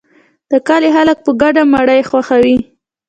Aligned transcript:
د 0.51 0.53
کلي 0.67 0.89
خلک 0.95 1.17
په 1.25 1.31
ګډه 1.41 1.63
مړی 1.73 1.99
ښخوي. 2.09 2.57